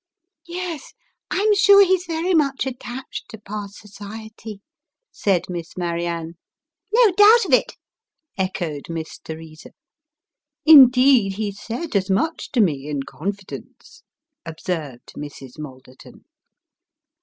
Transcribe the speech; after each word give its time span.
"Yes, 0.47 0.93
I'm 1.29 1.53
sure 1.53 1.85
he's 1.85 2.07
very 2.07 2.33
much 2.33 2.65
attached 2.65 3.29
to 3.29 3.37
pa's 3.37 3.77
society," 3.77 4.59
said 5.11 5.43
Miss 5.47 5.77
Marianne." 5.77 6.37
No 6.91 7.11
doubt 7.11 7.45
of 7.45 7.53
it," 7.53 7.77
echoed 8.35 8.89
Miss 8.89 9.19
Teresa." 9.19 9.69
Indeed, 10.75 11.33
he 11.33 11.51
said 11.51 11.95
as 11.95 12.09
much 12.09 12.49
to 12.53 12.61
me 12.61 12.89
in 12.89 13.03
confidence," 13.03 14.01
observed 14.43 15.13
Mrs. 15.15 15.59
Malderton. 15.59 16.25